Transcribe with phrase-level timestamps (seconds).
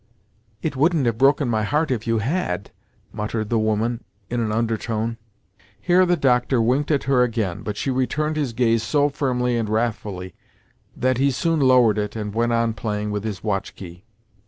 [0.63, 2.71] "It wouldn't have broken my heart if you had!"
[3.13, 5.17] muttered the woman in an undertone.
[5.79, 9.69] Here the doctor winked at her again, but she returned his gaze so firmly and
[9.69, 10.33] wrathfully
[10.97, 14.03] that he soon lowered it and went on playing with his watch key.